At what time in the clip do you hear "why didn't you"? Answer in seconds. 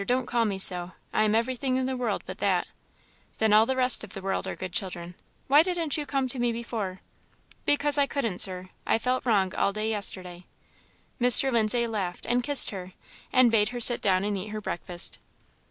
5.45-6.07